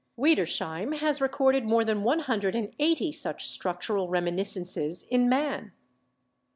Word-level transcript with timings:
Wiedersheim 0.17 0.93
has 0.93 1.21
recorded 1.21 1.63
more 1.63 1.85
than 1.85 2.01
one 2.01 2.21
hundred 2.21 2.55
and 2.55 2.73
eighty 2.79 3.11
such 3.11 3.45
struc 3.47 3.81
tural 3.81 4.09
reminiscences 4.09 5.03
in 5.11 5.29
man. 5.29 5.73